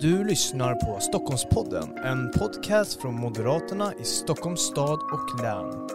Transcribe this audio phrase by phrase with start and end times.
[0.00, 5.88] Du lyssnar på Stockholmspodden, en podcast från Moderaterna i Stockholms stad och län.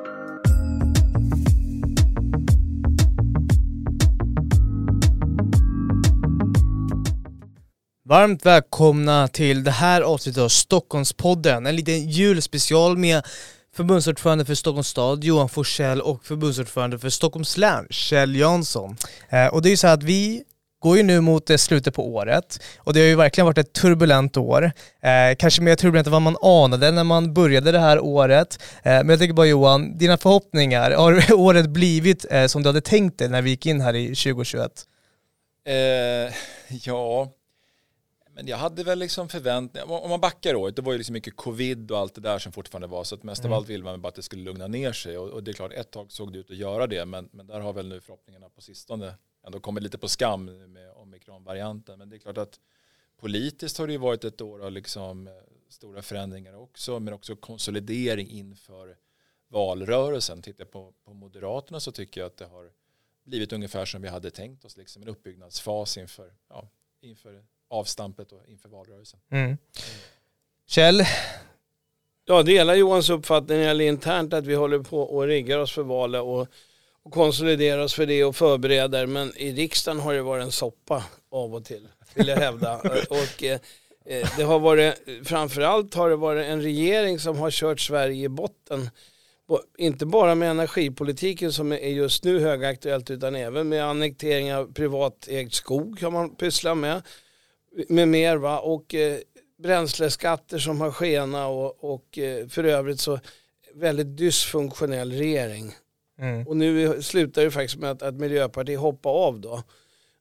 [8.05, 13.23] Varmt välkomna till det här avsnittet av Stockholmspodden, en liten julspecial med
[13.75, 18.97] förbundsordförande för Stockholms stad Johan Forsell och förbundsordförande för Stockholms län Kjell Jansson.
[19.29, 20.43] Eh, och det är ju så här att vi
[20.83, 23.73] går ju nu mot eh, slutet på året och det har ju verkligen varit ett
[23.73, 24.71] turbulent år.
[25.01, 28.61] Eh, kanske mer turbulent än vad man anade när man började det här året.
[28.83, 32.81] Eh, men jag tänker bara Johan, dina förhoppningar, har året blivit eh, som du hade
[32.81, 34.71] tänkt dig när vi gick in här i 2021?
[35.65, 35.73] Eh,
[36.69, 37.31] ja,
[38.35, 41.35] men jag hade väl liksom förväntningar, om man backar året, det var ju liksom mycket
[41.35, 43.53] covid och allt det där som fortfarande var, så att mest mm.
[43.53, 45.53] av allt vill man bara att det skulle lugna ner sig och, och, det är
[45.53, 48.01] klart, ett tag såg det ut att göra det, men, men där har väl nu
[48.01, 49.13] förhoppningarna på sistone
[49.45, 52.59] ändå kommit lite på skam med omikronvarianten, men det är klart att
[53.17, 55.33] politiskt har det ju varit ett år av liksom eh,
[55.69, 58.97] stora förändringar också, men också konsolidering inför
[59.47, 60.41] valrörelsen.
[60.41, 62.71] Tittar på, på Moderaterna så tycker jag att det har
[63.23, 66.69] blivit ungefär som vi hade tänkt oss, liksom en uppbyggnadsfas inför, ja,
[67.01, 69.19] inför avstampet och inför valrörelsen.
[69.29, 69.57] Mm.
[70.65, 71.03] Kjell?
[72.25, 76.21] Jag delar Johans uppfattning eller internt att vi håller på och riggar oss för valet
[76.21, 76.47] och,
[77.05, 79.05] och konsoliderar oss för det och förbereder.
[79.05, 82.77] Men i riksdagen har det varit en soppa av och till, vill jag hävda.
[83.09, 83.59] och, eh,
[84.05, 84.93] eh, det har varit,
[85.23, 88.89] framförallt har det varit en regering som har kört Sverige i botten.
[89.77, 95.53] Inte bara med energipolitiken som är just nu högaktuellt utan även med annektering av privatägd
[95.53, 97.01] skog kan man pyssla med
[97.89, 98.59] med mer va?
[98.59, 99.19] och eh,
[99.63, 103.19] bränsleskatter som har skena och, och eh, för övrigt så
[103.73, 105.73] väldigt dysfunktionell regering.
[106.23, 106.47] Mm.
[106.47, 109.63] Och nu slutar det faktiskt med att, att Miljöpartiet hoppar av då.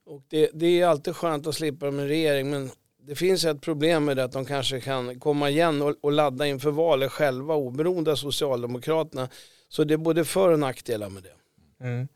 [0.06, 2.70] Och det, det är alltid skönt att slippa med en regering men
[3.06, 6.46] det finns ett problem med det att de kanske kan komma igen och, och ladda
[6.46, 9.28] inför valet själva oberoende av Socialdemokraterna.
[9.68, 11.86] Så det är både för och nackdelar med det.
[11.86, 12.08] Mm.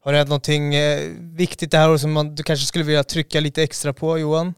[0.00, 3.40] Har det hänt någonting eh, viktigt det här som man, du kanske skulle vilja trycka
[3.40, 4.54] lite extra på Johan?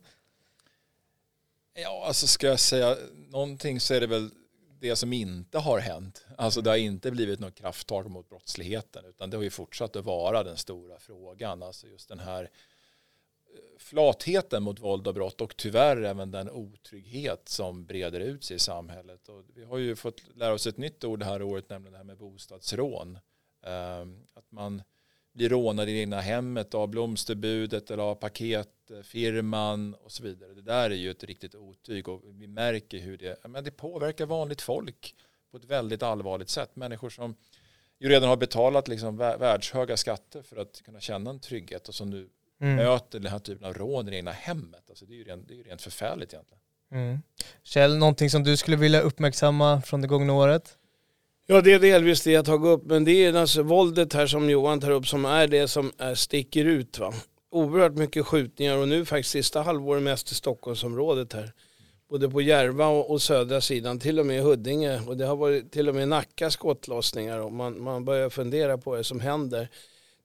[1.75, 2.97] Ja, alltså ska jag säga
[3.31, 4.31] någonting så är det väl
[4.84, 6.27] det som inte har hänt.
[6.39, 10.05] Alltså det har inte blivit något krafttag mot brottsligheten utan det har ju fortsatt att
[10.05, 11.62] vara den stora frågan.
[11.62, 12.49] Alltså just den här eh,
[13.78, 18.59] flatheten mot våld och brott och tyvärr även den otrygghet som breder ut sig i
[18.59, 19.28] samhället.
[19.28, 21.99] Och vi har ju fått lära oss ett nytt ord det här året, nämligen det
[21.99, 23.19] här med bostadsrån.
[23.62, 24.83] Ehm, att man
[25.34, 30.55] blir rånad i det egna hemmet av blomsterbudet eller av paketfirman och så vidare.
[30.55, 34.27] Det där är ju ett riktigt otyg och vi märker hur det, men det påverkar
[34.27, 35.15] vanligt folk
[35.50, 36.77] på ett väldigt allvarligt sätt.
[36.77, 37.37] Människor som
[37.99, 42.11] ju redan har betalat liksom världshöga skatter för att kunna känna en trygghet och som
[42.11, 42.28] nu
[42.61, 42.77] mm.
[42.77, 44.84] möter den här typen av rån i det egna hemmet.
[44.89, 46.61] Alltså det är ju rent, det är rent förfärligt egentligen.
[46.91, 47.23] Mm.
[47.62, 50.78] Kjell, någonting som du skulle vilja uppmärksamma från det gångna året?
[51.47, 54.50] Ja, det är delvis det jag tagit upp, men det är alltså våldet här som
[54.50, 56.99] Johan tar upp som är det som är, sticker ut.
[56.99, 57.15] Va?
[57.50, 61.53] Oerhört mycket skjutningar och nu faktiskt sista halvåret mest i Stockholmsområdet här.
[62.10, 65.00] Både på Järva och, och, södra sidan, till och med i Huddinge.
[65.06, 68.91] Och det har varit till och med Nacka skottlossningar och man, man börjar fundera på
[68.91, 69.69] vad som händer.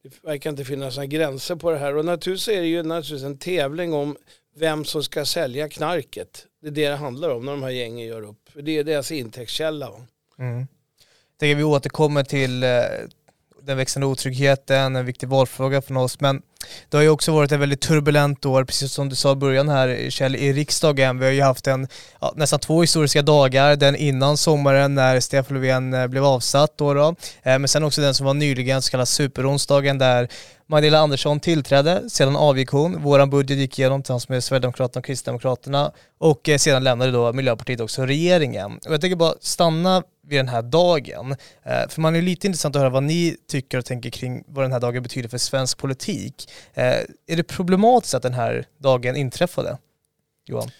[0.03, 3.23] Det verkar inte finnas några gränser på det här och naturligtvis är det ju naturligtvis
[3.23, 4.15] en tävling om
[4.55, 6.45] vem som ska sälja knarket.
[6.61, 8.49] Det är det det handlar om när de här gängen gör upp.
[8.49, 9.91] För Det är deras intäktskälla.
[10.39, 10.67] Mm
[11.39, 12.69] tänker vi återkommer till eh,
[13.63, 16.19] den växande otryggheten, en viktig valfråga från oss.
[16.19, 16.41] Men
[16.89, 19.69] det har ju också varit ett väldigt turbulent år, precis som du sa i början
[19.69, 21.19] här Kjell, i riksdagen.
[21.19, 21.87] Vi har ju haft en,
[22.21, 23.75] ja, nästan två historiska dagar.
[23.75, 27.15] Den innan sommaren när Stefan Löfven eh, blev avsatt då, då.
[27.43, 30.29] Eh, men sen också den som var nyligen, så kallad superonsdagen där
[30.67, 33.01] Magdalena Andersson tillträdde, sedan avgick hon.
[33.01, 38.05] Vår budget gick igenom tillsammans med Sverigedemokraterna och Kristdemokraterna och sedan lämnade då Miljöpartiet också
[38.05, 38.79] regeringen.
[38.85, 41.35] Och jag tänker bara stanna vid den här dagen.
[41.63, 44.63] Eh, för man är lite intressant att höra vad ni tycker och tänker kring vad
[44.63, 46.51] den här dagen betyder för svensk politik.
[46.73, 46.83] Eh,
[47.27, 49.77] är det problematiskt att den här dagen inträffade?
[50.45, 50.71] Johan?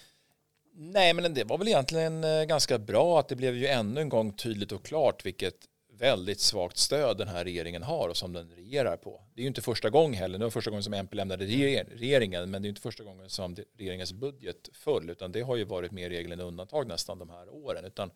[0.75, 4.09] Nej, men det var väl egentligen eh, ganska bra att det blev ju ännu en
[4.09, 5.55] gång tydligt och klart vilket
[5.99, 9.21] väldigt svagt stöd den här regeringen har och som den regerar på.
[9.33, 12.51] Det är ju inte första gången heller, det var första gången som MP lämnade regeringen,
[12.51, 15.91] men det är inte första gången som regeringens budget föll, utan det har ju varit
[15.91, 18.11] mer regel än undantag nästan de här åren, utan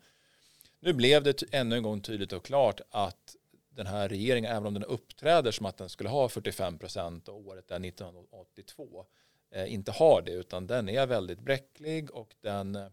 [0.84, 3.36] nu blev det ännu en gång tydligt och klart att
[3.70, 7.40] den här regeringen, även om den uppträder som att den skulle ha 45 procent och
[7.40, 9.06] året är 1982,
[9.50, 12.86] eh, inte har det utan den är väldigt bräcklig och den eh,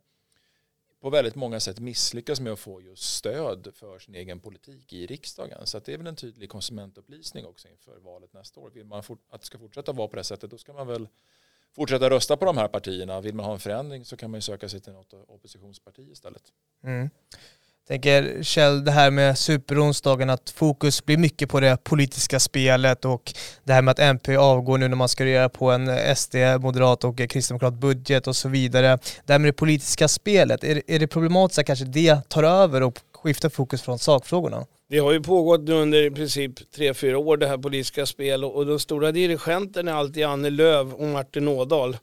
[1.02, 5.06] på väldigt många sätt misslyckas med att få just stöd för sin egen politik i
[5.06, 5.68] riksdagen.
[5.68, 8.70] Så det är väl en tydlig konsumentupplysning också inför valet nästa år.
[8.70, 11.08] Vill man att det ska fortsätta vara på det sättet då ska man väl
[11.72, 13.22] fortsätta rösta på de här partierna.
[13.22, 16.44] Vill man ha en förändring så kan man ju söka sig till något oppositionsparti istället.
[16.84, 17.10] Mm.
[17.92, 23.34] Tänker Kjell, det här med superonsdagen, att fokus blir mycket på det politiska spelet och
[23.64, 27.04] det här med att MP avgår nu när man ska göra på en SD, moderat
[27.04, 29.00] och kristdemokrat budget och så vidare.
[29.26, 32.84] Det här med det politiska spelet, är, är det problematiskt att kanske det tar över
[32.84, 34.66] och skiftar fokus från sakfrågorna?
[34.90, 38.52] Det har ju pågått nu under i princip tre fyra år det här politiska spelet
[38.54, 41.98] och de stora dirigenterna är alltid Annie Lööf och Martin Ådahl.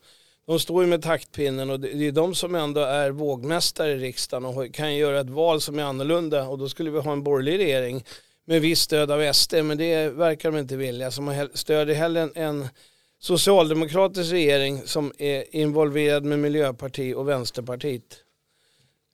[0.49, 4.45] De står ju med taktpinnen och det är de som ändå är vågmästare i riksdagen
[4.45, 7.59] och kan göra ett val som är annorlunda och då skulle vi ha en borgerlig
[7.59, 8.05] regering
[8.45, 11.11] med viss stöd av SD men det verkar de inte vilja.
[11.11, 12.69] Så man stödjer hellre en, en
[13.19, 18.25] socialdemokratisk regering som är involverad med Miljöpartiet och Vänsterpartiet.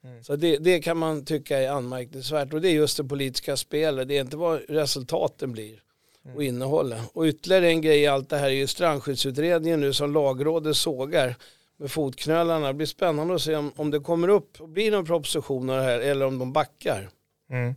[0.04, 0.24] Mm.
[0.24, 4.08] Så det, det, kan man tycka är anmärkningsvärt och det är just det politiska spelet.
[4.08, 5.83] Det är inte vad resultaten blir
[6.24, 6.42] och mm.
[6.42, 7.00] innehållet.
[7.12, 11.36] Och ytterligare en grej i allt det här är ju strandskyddsutredningen nu som lagrådet sågar
[11.76, 12.66] med fotknölarna.
[12.66, 15.76] Det blir spännande att se om, om det kommer upp och blir någon proposition av
[15.76, 17.10] det här eller om de backar.
[17.50, 17.74] Mm.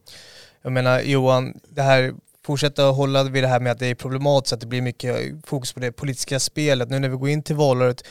[0.62, 2.14] Jag menar Johan, det här
[2.46, 5.16] fortsätta hålla vid det här med att det är problematiskt att det blir mycket
[5.46, 6.90] fokus på det politiska spelet.
[6.90, 8.04] Nu när vi går in till valåret,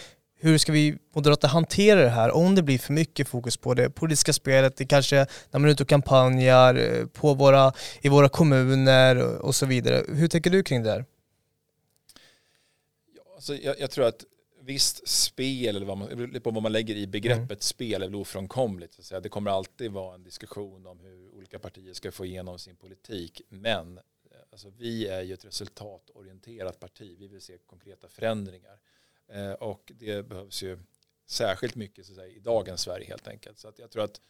[0.46, 3.90] hur ska vi moderater hantera det här om det blir för mycket fokus på det
[3.90, 5.16] politiska spelet, det kanske
[5.50, 10.04] när man är ute och kampanjar eh, på våra, i våra kommuner och så vidare.
[10.08, 11.04] Hur tänker du kring det här?
[13.16, 14.24] Ja, alltså jag, jag tror att
[14.60, 17.60] visst spel, eller vad man, på vad man lägger i begreppet mm.
[17.60, 18.94] spel, är väl ofrånkomligt.
[18.94, 19.20] Så att säga.
[19.20, 23.42] Det kommer alltid vara en diskussion om hur olika partier ska få igenom sin politik.
[23.48, 24.02] Men eh,
[24.52, 27.16] alltså, vi är ju ett resultatorienterat parti.
[27.18, 28.78] Vi vill se konkreta förändringar.
[29.32, 30.78] Eh, och det behövs ju
[31.26, 33.58] särskilt mycket så att säga, i dagens Sverige helt enkelt.
[33.58, 34.20] Så att jag tror att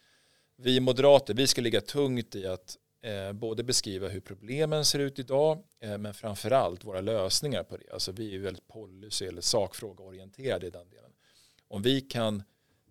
[0.57, 5.19] vi moderater, vi ska ligga tungt i att eh, både beskriva hur problemen ser ut
[5.19, 7.93] idag, eh, men framförallt våra lösningar på det.
[7.93, 11.13] Alltså vi är väldigt policy eller sakfrågeorienterade i den delen.
[11.69, 12.43] Om vi kan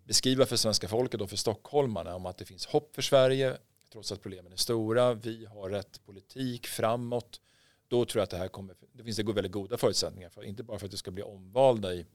[0.04, 3.56] beskriva för svenska folket och för stockholmarna om att det finns hopp för Sverige,
[3.92, 7.40] trots att problemen är stora, vi har rätt politik framåt,
[7.88, 10.62] då tror jag att det här kommer, det finns det väldigt goda förutsättningar för, inte
[10.62, 12.06] bara för att det ska bli omvalda i,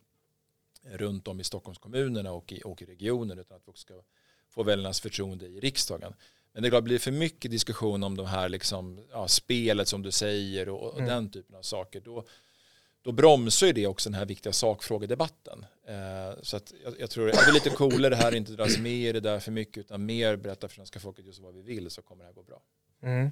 [0.83, 3.93] runt om i Stockholmskommunerna och i, och i regionen, utan att vi också ska
[4.49, 6.13] få väljarnas förtroende i riksdagen.
[6.53, 9.87] Men det är klart, blir det för mycket diskussion om de här liksom, ja, spelet
[9.87, 11.09] som du säger och, och mm.
[11.09, 12.25] den typen av saker, då,
[13.01, 15.65] då bromsar ju det också den här viktiga sakfrågedebatten.
[15.87, 19.11] Eh, så att jag, jag tror det är lite coolare här, inte dras med i
[19.11, 22.01] det där för mycket, utan mer berätta för svenska folket just vad vi vill så
[22.01, 22.61] kommer det här gå bra.
[23.03, 23.31] Mm.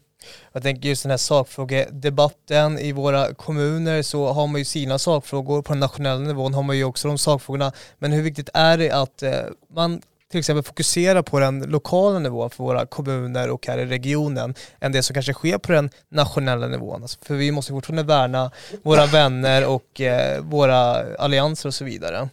[0.52, 5.62] Jag tänker just den här sakfrågedebatten i våra kommuner så har man ju sina sakfrågor,
[5.62, 7.72] på den nationella nivån har man ju också de sakfrågorna.
[7.98, 9.42] Men hur viktigt är det att eh,
[9.74, 10.02] man
[10.32, 14.92] till exempel fokuserar på den lokala nivån för våra kommuner och här i regionen än
[14.92, 17.02] det som kanske sker på den nationella nivån.
[17.02, 18.52] Alltså för vi måste fortfarande värna
[18.84, 22.30] våra vänner och eh, våra allianser och så vidare.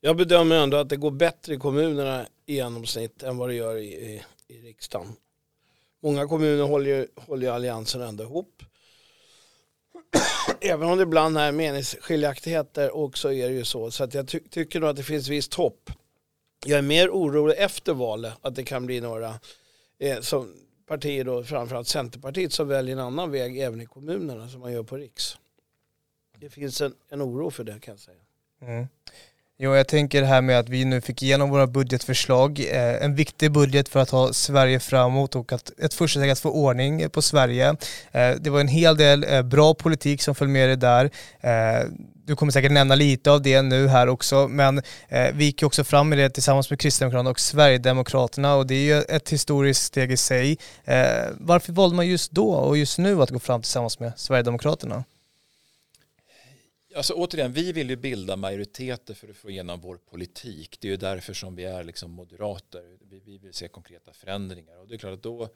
[0.00, 3.76] Jag bedömer ändå att det går bättre i kommunerna i genomsnitt än vad det gör
[3.76, 5.06] i, i, i riksdagen.
[6.02, 8.62] Många kommuner håller, håller alliansen ändå ihop.
[10.60, 13.90] Även om det ibland är meningsskiljaktigheter också är det ju så.
[13.90, 15.90] Så att jag ty tycker nog att det finns visst hopp.
[16.64, 19.40] Jag är mer orolig efter valet att det kan bli några
[19.98, 20.54] eh, som
[20.86, 24.82] partier då, framförallt Centerpartiet som väljer en annan väg även i kommunerna som man gör
[24.82, 25.38] på riks.
[26.38, 28.18] Det finns en, en oro för det kan jag säga.
[28.60, 28.86] Mm.
[29.64, 32.60] Jo, jag tänker det här med att vi nu fick igenom våra budgetförslag.
[32.60, 36.38] Eh, en viktig budget för att ha Sverige framåt och att ett första steg att
[36.38, 37.76] få ordning på Sverige.
[38.12, 41.10] Eh, det var en hel del eh, bra politik som föll med det där.
[41.40, 41.86] Eh,
[42.26, 44.78] du kommer säkert nämna lite av det nu här också, men
[45.08, 48.96] eh, vi gick också fram med det tillsammans med Kristdemokraterna och Sverigedemokraterna och det är
[48.96, 50.58] ju ett historiskt steg i sig.
[50.84, 50.96] Eh,
[51.38, 55.04] varför valde man just då och just nu att gå fram tillsammans med Sverigedemokraterna?
[56.94, 60.78] Alltså återigen, vi vill ju bilda majoriteter för att få igenom vår politik.
[60.80, 62.98] Det är ju därför som vi är liksom moderater.
[63.00, 64.76] Vi, vi vill se konkreta förändringar.
[64.78, 65.48] Och det är klart att då,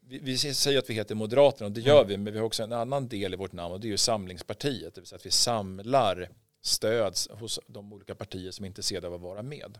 [0.00, 2.08] vi, vi säger att vi heter Moderaterna och det gör mm.
[2.08, 3.96] vi, men vi har också en annan del i vårt namn och det är ju
[3.96, 4.94] Samlingspartiet.
[4.94, 6.28] Det vill säga att vi samlar
[6.62, 9.78] stöd hos de olika partier som är intresserade av att vara med.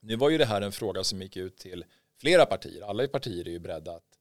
[0.00, 1.84] Nu var ju det här en fråga som gick ut till
[2.16, 2.82] flera partier.
[2.82, 4.18] Alla partier är ju beredda att,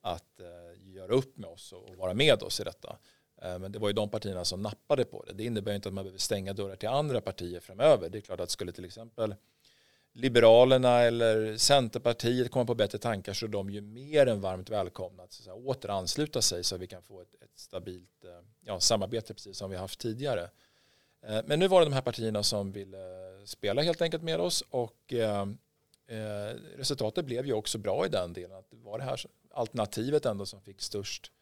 [0.00, 2.98] att uh, göra upp med oss och vara med oss i detta.
[3.42, 5.32] Eh, men det var ju de partierna som nappade på det.
[5.32, 8.08] Det innebär inte att man behöver stänga dörrar till andra partier framöver.
[8.08, 9.34] Det är klart att skulle till exempel
[10.12, 15.22] Liberalerna eller Centerpartiet komma på bättre tankar så är de ju mer än varmt välkomna
[15.22, 19.34] att så att sig så att vi kan få ett, ett stabilt eh, ja, samarbete
[19.34, 20.50] precis som vi haft tidigare.
[21.22, 22.96] Eh, men nu var det de här partierna som ville
[23.44, 25.14] spela helt enkelt med oss och
[26.76, 28.56] resultatet blev ju också bra i den delen.
[28.56, 31.32] Att det var det här alternativet ändå som fick störst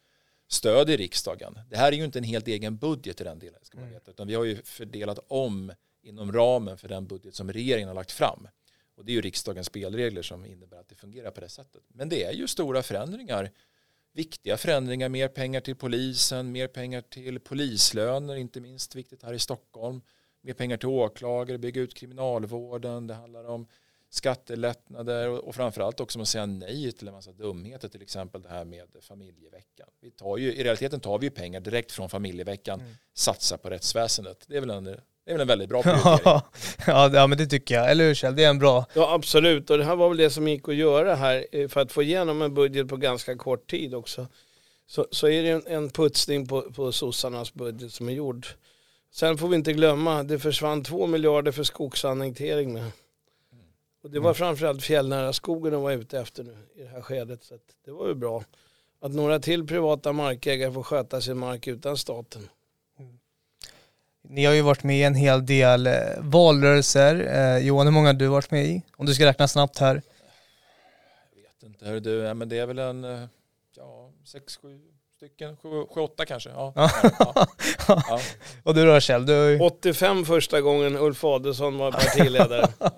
[0.47, 1.59] stöd i riksdagen.
[1.69, 3.93] Det här är ju inte en helt egen budget i den delen, ska man Mm.
[3.93, 7.95] veta, utan vi har ju fördelat om inom ramen för den budget som regeringen har
[7.95, 8.47] lagt fram.
[8.95, 11.83] Och det är ju riksdagens spelregler som innebär att det fungerar på det sättet.
[11.87, 13.51] Men det är ju stora förändringar,
[14.13, 19.39] viktiga förändringar, mer pengar till polisen, mer pengar till polislöner, inte minst viktigt här i
[19.39, 20.01] Stockholm,
[20.41, 23.67] mer pengar till åklagare, bygga ut kriminalvården, det handlar om
[24.15, 28.49] skattelättnader och och framförallt också att säga nej till en massa dumheter, till exempel det
[28.49, 29.87] här med familjeveckan.
[30.01, 32.93] Vi tar ju, I realiteten tar vi ju pengar direkt från familjeveckan, Mm.
[33.13, 34.45] satsar på rättsväsendet.
[34.47, 34.91] Det är väl en, det
[35.25, 36.41] är väl en väldigt bra prioritering.
[36.87, 37.91] ja, ja, men det tycker jag.
[37.91, 38.35] Eller hur Kjell?
[38.35, 38.85] Det är en bra...
[38.93, 41.81] Ja absolut och det här var väl det som gick att göra här eh, för
[41.81, 44.27] att få igenom en budget på ganska kort tid också.
[44.87, 48.47] Så, så är det en, en putsning på, på sossarnas budget som är gjord.
[49.11, 52.91] Sen får vi inte glömma, det försvann två miljarder för skogsannektering med.
[54.05, 54.35] Och det var Mm.
[54.35, 57.43] framförallt fjällnära skogen de var ute efter nu i det här skedet.
[57.43, 58.43] Så att det var ju bra.
[59.01, 62.49] Att några till privata markägare får sköta sin mark utan staten.
[64.21, 67.15] Ni har ju varit med i en hel del eh, valrörelser.
[67.35, 68.81] Eh, Johan, hur många har du varit med i?
[68.97, 70.01] Om du ska räkna snabbt här.
[71.35, 73.25] Jag vet inte, hör du, ja, men det är väl en eh,
[73.75, 74.81] ja, sex, sju
[75.15, 76.49] stycken, sju, sju åtta kanske.
[76.49, 76.73] Ja.
[76.75, 76.89] Ja.
[77.19, 77.47] Ja.
[77.87, 78.19] Ja.
[78.63, 79.25] Och du då Kjell?
[79.25, 79.59] Du har ju...
[79.59, 82.67] 85 första gången Ulf Adelsohn var partiledare.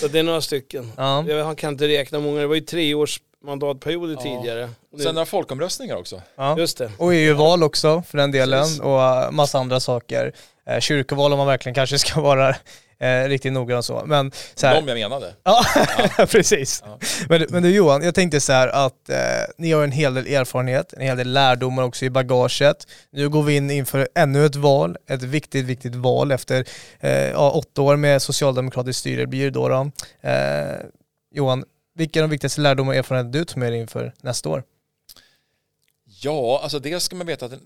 [0.00, 0.92] så det är några stycken.
[0.96, 1.24] Ja.
[1.28, 4.20] Jag kan inte räkna många, det var ju tre års mandatperioder Ja.
[4.22, 4.70] tidigare.
[4.92, 6.22] Nu- Sen några folkomröstningar också.
[6.36, 6.58] ja.
[6.58, 6.90] Just det.
[6.98, 8.80] Och EU-val också för den delen Precis.
[8.80, 10.32] och eh, massa andra saker.
[10.68, 12.48] Eh, kyrkoval om man verkligen kanske ska vara
[13.00, 14.02] eh, riktigt noggrann så.
[14.06, 15.34] Men så här, De jag menade.
[15.42, 15.64] Ja,
[16.26, 16.82] precis.
[16.86, 16.98] Ja.
[17.28, 19.16] Men, men du Johan, jag tänkte så här att eh,
[19.58, 22.86] ni har en hel del erfarenhet, en hel del lärdomar också i bagaget.
[23.10, 26.64] Nu går vi in inför ännu ett val, ett viktigt, viktigt val efter
[27.00, 29.68] eh, ja, åtta år med socialdemokratiskt styre blir det då.
[29.68, 29.90] då.
[30.28, 30.76] Eh,
[31.34, 34.62] Johan, vilka är de viktigaste lärdomar och erfarenheter du tar med dig inför nästa år?
[36.22, 37.60] Ja, alltså dels ska man veta att den,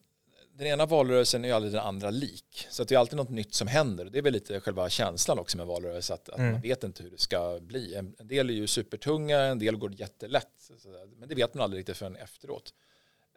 [0.63, 2.67] den ena valrörelsen är aldrig den andra lik.
[2.71, 4.05] Så det är alltid något nytt som händer.
[4.05, 6.53] Det är väl lite själva känslan också med valrörelse, att, att Mm.
[6.53, 7.95] man vet inte hur det ska bli.
[7.95, 10.71] En, en del är ju supertunga, en del går jättelätt.
[11.17, 12.75] Men det vet man aldrig riktigt förrän efteråt.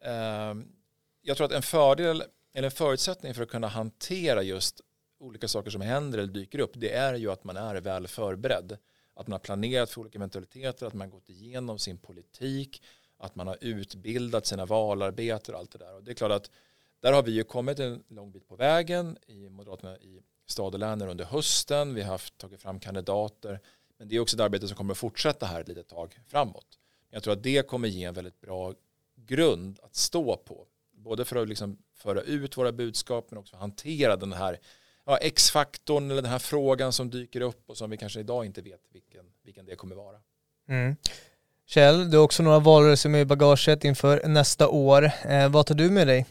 [0.01, 0.67] Ehm,
[1.21, 4.81] jag tror att en fördel, eller en förutsättning för att kunna hantera just
[5.19, 8.77] olika saker som händer eller dyker upp, det är ju att man är väl förberedd.
[9.13, 12.83] Att man har planerat för olika eventualiteter, att man har gått igenom sin politik,
[13.17, 15.95] att man har utbildat sina valarbetare och allt det där.
[15.95, 16.51] Och det är klart att
[17.05, 20.79] där har vi ju kommit en lång bit på vägen i Moderaterna i stad och
[20.79, 21.93] län under hösten.
[21.93, 23.59] Vi har haft, tagit fram kandidater.
[23.97, 26.65] Men det är också ett arbete som kommer att fortsätta här ett litet tag framåt.
[27.09, 28.73] Jag tror att det kommer ge en väldigt bra
[29.15, 30.65] grund att stå på.
[30.91, 34.59] Både för att liksom föra ut våra budskap men också för att hantera den här
[35.05, 38.61] ja, X-faktorn eller den här frågan som dyker upp och som vi kanske idag inte
[38.61, 40.17] vet vilken, vilken det kommer vara.
[40.67, 40.95] Mm.
[41.65, 45.11] Kjell, du har också några valrörelser med i bagaget inför nästa år.
[45.25, 46.25] Eh, vad tar du med dig?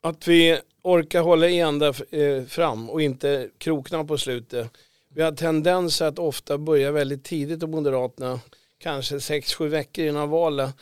[0.00, 4.70] Att vi orkar hålla ända eh, fram och inte krokna på slutet.
[5.14, 8.40] Vi har tendens att ofta börja väldigt tidigt och Moderaterna,
[8.78, 10.74] kanske 6-7 veckor innan valet.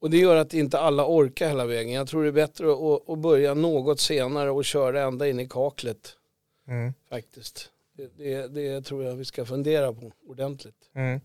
[0.00, 1.92] Och det gör att inte alla orkar hela vägen.
[1.92, 5.48] Jag tror det är bättre att, att börja något senare och köra ända in i
[5.48, 6.16] kaklet
[6.68, 6.92] Mm.
[7.08, 7.70] faktiskt.
[7.96, 10.90] Det, det, det tror jag vi ska fundera på ordentligt.
[10.94, 11.20] Mm.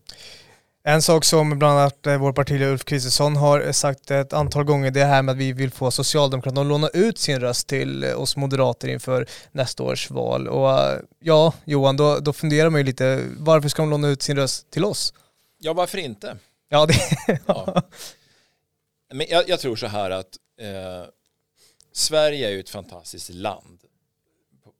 [0.88, 4.90] En sak som bland annat eh, vår partiledare Ulf Kristersson har sagt ett antal gånger
[4.90, 8.04] det är här med att vi vill få Socialdemokraterna att låna ut sin röst till
[8.04, 10.48] eh, oss moderater inför nästa års val.
[10.48, 14.22] Och eh, ja, Johan, då, då funderar man ju lite, varför ska de låna ut
[14.22, 15.14] sin röst till oss?
[15.58, 16.36] Ja, varför inte?
[16.68, 16.94] Ja, det,
[17.46, 17.82] Ja.
[19.12, 21.08] Men jag, jag tror så här att eh,
[21.92, 23.80] Sverige är ju ett fantastiskt land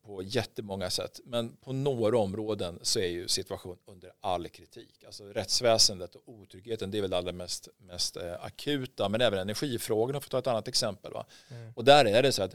[0.08, 1.20] på, jättemånga sätt.
[1.24, 5.04] Men på några områden så är ju situationen under all kritik.
[5.06, 9.08] Alltså rättsväsendet och otryggheten det är väl det allra mest, mest eh, akuta.
[9.08, 11.12] Men även energifrågorna för att ta ett annat exempel.
[11.12, 11.26] Va?
[11.50, 11.72] Mm.
[11.76, 12.54] Och där är det så att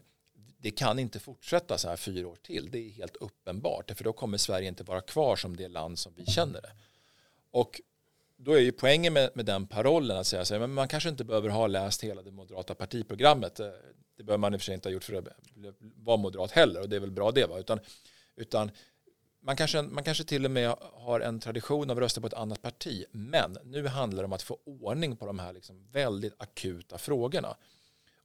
[0.58, 2.72] det kan inte fortsätta så här fyra år till.
[2.72, 3.92] Det är helt uppenbart.
[3.98, 6.72] För då kommer Sverige inte vara kvar som det land som vi känner det.
[7.52, 7.82] Och
[8.38, 11.10] då är ju poängen med, med den parollen att säga så här, men man kanske
[11.10, 13.60] inte behöver ha läst hela det moderata partiprogrammet.
[14.18, 15.28] Det behöver man i och för sig inte ha gjort för att
[15.80, 17.60] vara moderat heller och det är väl bra det va.
[17.60, 17.80] Utan,
[18.36, 18.72] utan
[19.42, 22.34] man, kanske, man kanske till och med har en tradition av att rösta på ett
[22.34, 23.06] annat parti.
[23.12, 27.56] Men nu handlar det om att få ordning på de här liksom väldigt akuta frågorna.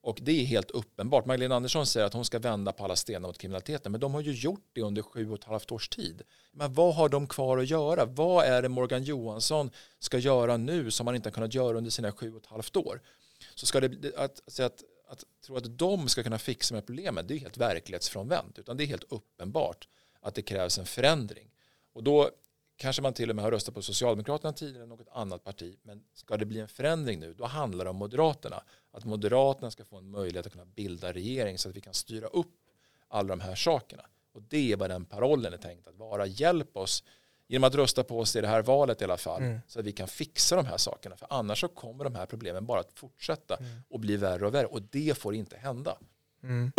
[0.01, 1.27] Och det är helt uppenbart.
[1.27, 3.93] Magdalena Andersson säger att hon ska vända på alla stenar mot kriminaliteten.
[3.93, 6.23] Men de har ju gjort det under sju och ett halvt års tid.
[6.53, 8.05] Men vad har de kvar att göra?
[8.05, 11.91] Vad är det Morgan Johansson ska göra nu som han inte har kunnat göra under
[11.91, 13.01] sina sju och ett halvt år?
[13.55, 17.29] Så ska det, att, att, att, att tro att de ska kunna fixa med problemet,
[17.29, 18.59] det är helt verklighetsfrånvänt.
[18.59, 19.89] Utan det är helt uppenbart
[20.21, 21.51] att det krävs en förändring.
[21.93, 22.31] Och då
[22.77, 25.79] kanske man till och med har röstat på Socialdemokraterna tidigare än något annat parti.
[25.83, 28.63] Men ska det bli en förändring nu, då handlar det om Moderaterna.
[28.91, 32.27] Att Moderaterna ska få en möjlighet att kunna bilda regering så att vi kan styra
[32.27, 32.55] upp
[33.09, 34.07] alla de här sakerna.
[34.33, 36.27] Och det är vad den parollen är tänkt att vara.
[36.27, 37.05] Hjälp oss
[37.49, 39.43] genom att rösta på oss i det här valet i alla fall.
[39.43, 39.61] Mm.
[39.67, 41.17] Så att vi kan fixa de här sakerna.
[41.17, 43.71] För annars så kommer de här problemen bara att fortsätta mm.
[43.91, 44.67] och bli värre och värre.
[44.67, 45.97] Och det får inte hända.
[46.43, 46.73] Mm.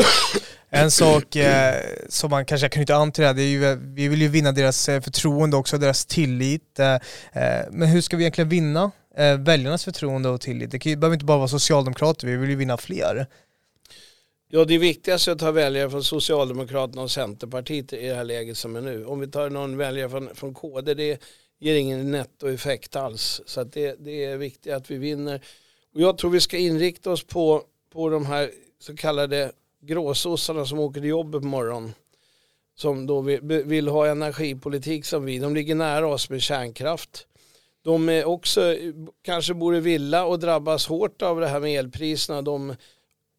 [0.70, 3.76] En sak eh, som man kanske kan knyta an till det här, det är ju,
[3.76, 6.80] vi vill ju vinna deras eh, förtroende också, deras tillit.
[6.80, 10.72] Eh, eh, men hur ska vi egentligen vinna eh, väljarnas förtroende och tillit?
[10.72, 13.28] Det behöver inte bara vara socialdemokrater, vi vill ju vinna fler.
[14.52, 18.58] Ja, det viktigaste är att ta väljare från Socialdemokraterna och Centerpartiet i det här läget
[18.58, 19.06] som är nu.
[19.06, 21.22] Om vi tar någon väljare från, från KD, det
[21.60, 23.42] ger ingen nettoeffekt alls.
[23.46, 25.42] Så det, det är viktigt att vi vinner.
[25.94, 27.64] Och jag tror vi ska inrikta oss på,
[27.94, 29.52] på de här så kallade
[29.82, 31.94] gråsossarna som åker till jobbet på morgonen.
[32.76, 35.40] Som då vill, vill ha energipolitik som vi.
[35.40, 37.28] De ligger nära oss med kärnkraft.
[37.84, 38.76] De är också,
[39.22, 42.42] kanske bor i villa och drabbas hårt av det här med elpriserna.
[42.42, 42.76] De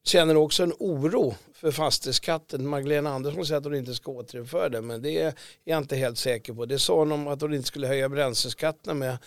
[0.04, 2.68] känner också en oro för fastighetsskatten.
[2.68, 4.86] Magdalena Andersson säger att hon inte ska återinföra den.
[4.86, 6.66] men det är jag inte helt säker på.
[6.66, 9.18] Det sa hon om att hon inte skulle höja bränsleskatterna med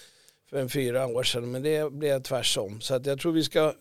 [0.49, 2.81] för en fyra år sedan, men det blev tvärsom.
[2.81, 3.73] Så att jag tror vi ska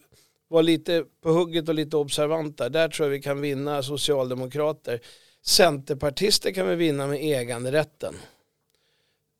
[0.48, 2.68] vara lite på hugget och lite observanta.
[2.68, 5.00] Där tror jag vi kan vinna socialdemokrater.
[5.42, 8.14] Centerpartister kan vi vinna med äganderätten.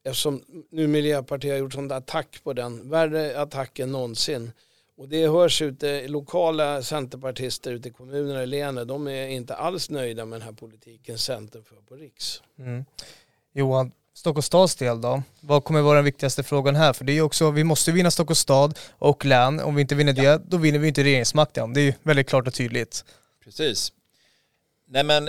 [0.04, 4.52] Eftersom nu Miljöpartiet har gjort sån attack på den, värre attack än någonsin.
[5.02, 9.90] Och det hörs ute, lokala centerpartister ute i kommunerna i länet, de är inte alls
[9.90, 12.42] nöjda med den här politiken Centern för på Riks.
[12.58, 12.84] Mm.
[13.52, 15.22] Johan, Stockholms stads del då?
[15.40, 16.92] Vad kommer vara den viktigaste frågan här?
[16.92, 19.60] För det är ju också, vi måste vinna Stockholms stad och län.
[19.60, 21.72] Om vi inte vinner det, då vinner vi inte regeringsmakten.
[21.72, 23.04] Det är ju väldigt klart och tydligt.
[23.44, 23.92] Precis.
[24.88, 25.28] Nej men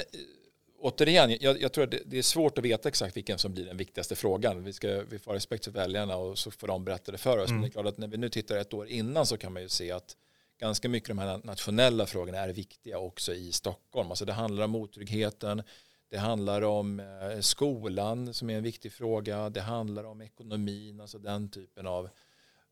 [0.83, 3.65] återigen, jag, jag tror att det, det, är svårt att veta exakt vilken som blir
[3.65, 4.63] den viktigaste frågan.
[4.63, 7.37] Vi, ska, vi får ha respekt för väljarna och så får de berätta det för
[7.37, 7.49] oss.
[7.49, 7.55] Mm.
[7.55, 9.61] Men det är klart att när vi nu tittar ett år innan så kan man
[9.61, 10.17] ju se att
[10.59, 14.09] ganska mycket av de här nationella frågorna är viktiga också i Stockholm.
[14.09, 15.63] Alltså det handlar om otryggheten,
[16.09, 21.17] det handlar om eh, skolan som är en viktig fråga, det handlar om ekonomin, alltså
[21.17, 22.09] den typen av,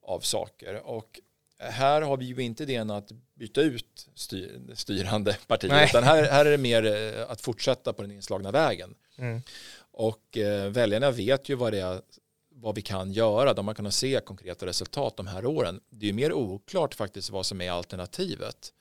[0.01, 0.81] av saker.
[0.85, 1.19] Och
[1.69, 5.85] här har vi ju inte idén att byta ut styr, styrande partier Nej.
[5.89, 8.95] utan här, här är det mer eh, att fortsätta på den inslagna vägen.
[9.17, 9.41] Mm.
[9.91, 12.01] Och eh, väljarna vet ju vad det är
[12.55, 15.81] vad vi kan göra, de har kunnat se konkreta resultat de här åren.
[15.89, 18.73] Det är ju mer oklart faktiskt vad som är alternativet.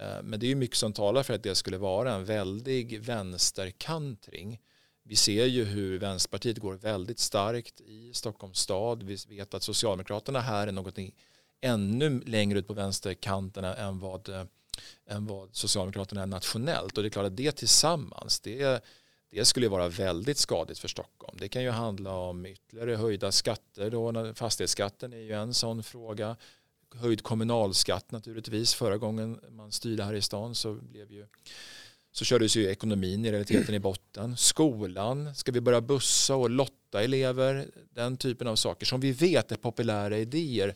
[0.00, 3.00] Eh, men det är ju mycket som talar för att det skulle vara en väldig
[3.00, 4.60] vänsterkantring.
[5.02, 9.02] Vi ser ju hur Vänsterpartiet går väldigt starkt i Stockholms stad.
[9.02, 11.14] Vi vet att Socialdemokraterna här är någonting
[11.64, 14.44] ännu längre ut på vänsterkanterna än vad, eh,
[15.06, 16.96] än vad Socialdemokraterna är nationellt.
[16.96, 18.84] Och det är klart att det tillsammans, det,
[19.30, 21.36] det skulle vara väldigt skadligt för Stockholm.
[21.40, 23.90] Det kan ju handla om ytterligare höjda skatter.
[23.90, 24.34] Då.
[24.34, 26.36] Fastighetsskatten är ju en sån fråga.
[26.94, 28.74] Höjd kommunalskatt naturligtvis.
[28.74, 31.26] Förra gången man styrde här i stan så blev ju
[32.12, 34.36] så kördes ju ekonomin i realiteten i botten.
[34.36, 37.66] Skolan, ska vi börja bussa och lotta elever?
[37.90, 40.74] Den typen av saker som vi vet är populära idéer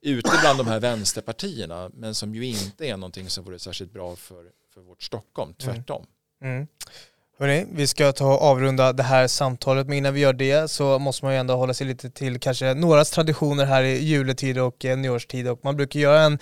[0.00, 4.16] ute bland de här vänsterpartierna men som ju inte är någonting som vore särskilt bra
[4.16, 6.06] för, för vårt Stockholm, tvärtom.
[6.42, 6.56] Mm.
[6.56, 6.66] Mm.
[7.38, 10.98] Hörrni, vi ska ta och avrunda det här samtalet, men innan vi gör det så
[10.98, 14.84] måste man ju ändå hålla sig lite till kanske några traditioner här i juletid och
[14.84, 16.38] eh, nyårstid och man brukar göra en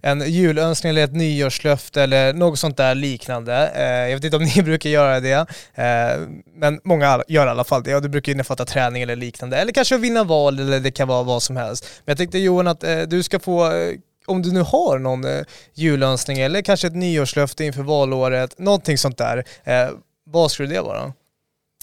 [0.00, 3.70] en julönskning eller ett nyårslöfte eller något sånt där liknande.
[3.74, 7.64] Eh, jag vet inte om ni brukar göra det, eh, men många gör i alla
[7.64, 9.56] fall det och det brukar innefatta träning eller liknande.
[9.56, 11.84] Eller kanske vinna val eller det kan vara vad som helst.
[12.04, 13.94] Men jag tänkte Johan att eh, du ska få eh,
[14.26, 19.18] om du nu har någon eh, julönskning eller kanske ett nyårslöfte inför valåret, någonting sånt
[19.18, 19.88] där, eh,
[20.30, 21.12] vad skulle det vara?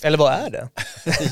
[0.03, 0.69] Eller vad är det?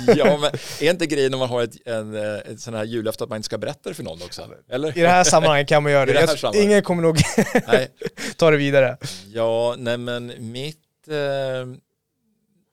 [0.18, 3.24] ja, men är inte grejen om man har ett, en, eh, ett sån här jullöfte
[3.24, 4.50] att man inte ska berätta det för någon också?
[4.70, 4.98] Eller?
[4.98, 6.14] I det här sammanhanget kan man göra det.
[6.14, 7.18] det jag, ingen kommer nog
[8.38, 8.98] ta det vidare.
[9.28, 11.66] Ja, nej men mitt, eh,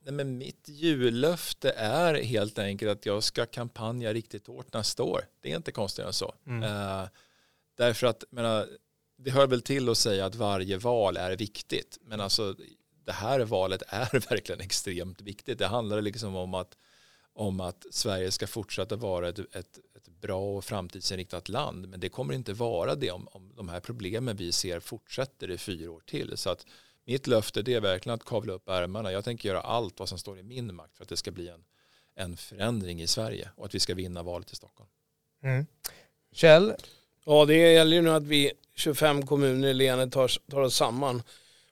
[0.03, 5.21] nej men mitt jullöfte är helt enkelt att jag ska kampanja riktigt hårt nästa år.
[5.41, 6.33] Det är inte konstigare än så.
[6.47, 6.63] Mm.
[6.63, 7.07] Eh,
[7.77, 8.67] därför att, menar,
[9.17, 11.97] det hör väl till att säga att varje val är viktigt.
[12.01, 12.55] Men alltså
[13.05, 15.59] det här valet är verkligen extremt viktigt.
[15.59, 16.77] Det handlar liksom om att,
[17.33, 21.87] om att Sverige ska fortsätta vara ett, ett, ett bra och framtidsinriktat land.
[21.87, 25.57] Men det kommer inte vara det om, om de här problemen vi ser fortsätter i
[25.57, 26.37] fyra år till.
[26.37, 26.65] Så att
[27.05, 29.11] mitt löfte det är verkligen att kavla upp ärmarna.
[29.11, 31.47] Jag tänker göra allt vad som står i min makt för att det ska bli
[31.47, 31.63] en,
[32.15, 34.89] en förändring i Sverige och att vi ska vinna valet i Stockholm.
[35.43, 35.65] Mm.
[36.33, 36.73] Kjell?
[37.25, 41.23] Ja, det gäller ju nu att vi 25 kommuner i länet tar, tar oss samman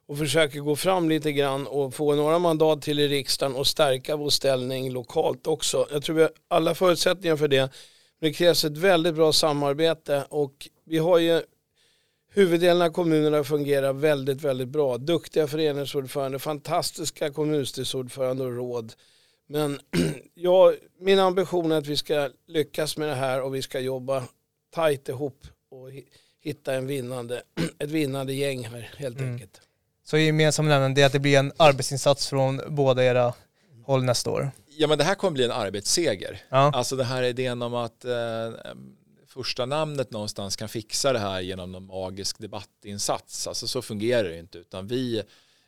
[0.09, 4.15] och försöker gå fram lite grann och få några mandat till i riksdagen och stärka
[4.15, 5.87] vår ställning lokalt också.
[5.91, 7.61] Jag tror vi har alla förutsättningar för det.
[8.19, 11.41] Men det krävs ett väldigt bra samarbete och vi har ju
[12.33, 14.97] huvuddelen av kommunerna fungerar väldigt, väldigt bra.
[14.97, 18.93] Duktiga föreningsordförande, fantastiska kommunstyrelseordförande och råd.
[19.47, 19.79] Men
[20.33, 24.23] ja, min ambition är att vi ska lyckas med det här och vi ska jobba
[24.73, 25.89] tajt ihop och
[26.41, 27.41] hitta en vinnande,
[27.79, 29.33] ett vinnande gäng här helt mm.
[29.33, 29.61] enkelt.
[30.09, 33.33] Så gemensam nämnaren är att det blir en arbetsinsats från båda era
[33.85, 34.51] håll nästa år?
[34.67, 36.41] Ja men det här kommer bli en arbetsseger.
[36.49, 36.71] Ja.
[36.73, 38.11] Alltså det här idén om att eh,
[39.27, 43.47] första namnet någonstans kan fixa det här genom någon magisk debattinsats.
[43.47, 45.23] Alltså så fungerar det inte utan vi,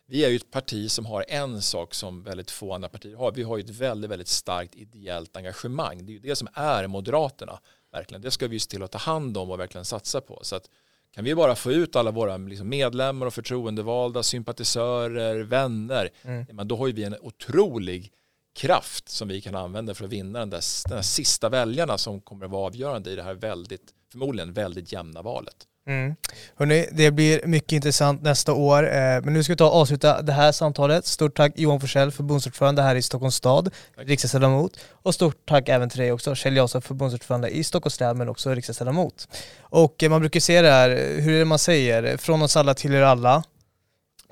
[0.06, 3.32] vi är ju ett parti som har en sak som väldigt få andra partier har.
[3.32, 6.06] Vi har ju ett väldigt, väldigt starkt ideellt engagemang.
[6.06, 7.58] Det är ju det som är Moderaterna.
[7.92, 8.22] Verkligen.
[8.22, 10.40] Det ska vi se till att ta hand om och verkligen satsa på.
[10.42, 10.68] Så att
[11.14, 16.46] kan vi bara få ut alla våra liksom medlemmar och förtroendevalda, sympatisörer, vänner, mm.
[16.52, 18.12] men då har vi en otrolig
[18.54, 22.20] kraft som vi kan använda för att vinna den där, den där sista väljarna som
[22.20, 25.66] kommer att vara avgörande i det här väldigt, förmodligen väldigt jämna valet.
[25.86, 26.14] Mm.
[26.56, 30.22] Hörrni, det blir mycket intressant nästa år, eh, men nu ska vi ta och avsluta
[30.22, 31.06] det här samtalet.
[31.06, 34.72] Stort tack Johan Forsell, förbundsordförande här i Stockholms stad, riksdagsledamot.
[35.02, 38.54] Och stort tack även till dig också, Kjell Jansson, förbundsordförande i Stockholms stad, men också
[38.54, 39.28] riksdagsledamot.
[39.60, 42.16] Och eh, man brukar se det här, hur är det man säger?
[42.16, 43.42] Från oss alla till er alla.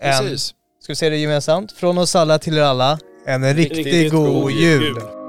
[0.01, 0.55] Precis.
[0.81, 1.73] ska vi säga det gemensamt?
[1.73, 4.83] Från oss alla till er alla, en riktigt, riktigt god, god jul.
[4.83, 5.20] jul.